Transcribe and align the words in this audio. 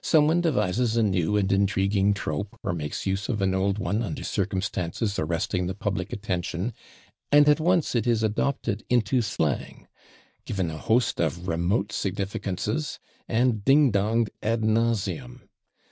Some 0.00 0.26
one 0.28 0.40
devises 0.40 0.96
a 0.96 1.02
new 1.02 1.36
and 1.36 1.52
intriguing 1.52 2.14
trope 2.14 2.58
or 2.62 2.72
makes 2.72 3.06
use 3.06 3.28
of 3.28 3.42
an 3.42 3.52
old 3.54 3.78
one 3.78 4.02
under 4.02 4.24
circumstances 4.24 5.18
arresting 5.18 5.66
the 5.66 5.74
public 5.74 6.10
attention, 6.10 6.72
and 7.30 7.46
at 7.50 7.60
once 7.60 7.94
it 7.94 8.06
is 8.06 8.22
adopted 8.22 8.82
into 8.88 9.20
slang, 9.20 9.86
given 10.46 10.70
a 10.70 10.78
host 10.78 11.20
of 11.20 11.48
remote 11.48 11.92
significances, 11.92 12.98
and 13.28 13.62
ding 13.66 13.92
donged 13.92 14.30
/ad 14.42 14.62
nauseam 14.62 15.42